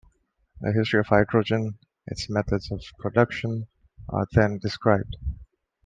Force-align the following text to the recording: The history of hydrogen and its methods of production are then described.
The 0.61 0.71
history 0.73 0.99
of 1.01 1.05
hydrogen 1.05 1.61
and 1.63 1.75
its 2.07 2.27
methods 2.27 2.71
of 2.71 2.81
production 2.97 3.67
are 4.09 4.25
then 4.33 4.57
described. 4.57 5.15